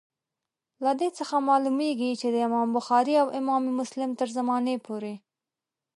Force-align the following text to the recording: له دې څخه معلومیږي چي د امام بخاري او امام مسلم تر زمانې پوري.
له 0.83 0.91
دې 0.99 1.09
څخه 1.17 1.35
معلومیږي 1.49 2.11
چي 2.19 2.27
د 2.31 2.35
امام 2.47 2.67
بخاري 2.77 3.13
او 3.21 3.27
امام 3.39 3.63
مسلم 3.79 4.11
تر 4.19 4.27
زمانې 4.37 4.75
پوري. 4.85 5.15